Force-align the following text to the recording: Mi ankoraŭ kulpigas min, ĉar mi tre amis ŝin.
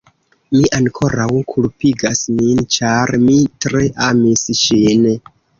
Mi 0.53 0.61
ankoraŭ 0.77 1.27
kulpigas 1.51 2.23
min, 2.39 2.63
ĉar 2.79 3.15
mi 3.27 3.39
tre 3.67 3.85
amis 4.11 4.47
ŝin. 4.65 5.09